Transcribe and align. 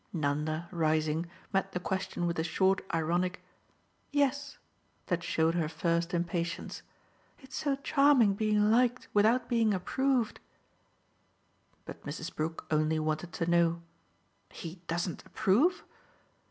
Nanda, 0.11 0.67
rising, 0.71 1.29
met 1.53 1.73
the 1.73 1.79
question 1.79 2.25
with 2.25 2.39
a 2.39 2.43
short 2.43 2.81
ironic 2.91 3.39
"Yes!" 4.11 4.57
that 5.05 5.21
showed 5.23 5.53
her 5.53 5.69
first 5.69 6.11
impatience. 6.11 6.81
"It's 7.37 7.55
so 7.55 7.75
charming 7.75 8.33
being 8.33 8.71
liked 8.71 9.09
without 9.13 9.47
being 9.47 9.75
approved." 9.75 10.39
But 11.85 12.03
Mrs. 12.03 12.35
Brook 12.35 12.65
only 12.71 12.97
wanted 12.97 13.31
to 13.33 13.45
know. 13.45 13.83
"He 14.49 14.81
doesn't 14.87 15.23
approve 15.23 15.83